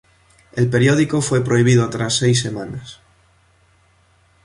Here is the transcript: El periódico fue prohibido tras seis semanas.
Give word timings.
El 0.53 0.67
periódico 0.67 1.21
fue 1.21 1.43
prohibido 1.43 1.87
tras 1.91 2.15
seis 2.15 2.41
semanas. 2.41 3.01